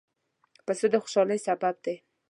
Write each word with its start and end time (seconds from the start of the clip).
پسه 0.65 0.85
د 0.91 0.95
خوشحالۍ 1.03 1.39
سبب 1.47 1.75
دی. 1.83 1.95